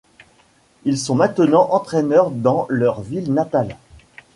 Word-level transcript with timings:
Ils 0.83 0.97
sont 0.97 1.13
maintenant 1.13 1.69
entraîneurs 1.73 2.31
dans 2.31 2.65
leur 2.71 3.01
ville 3.01 3.31
natale. 3.35 3.77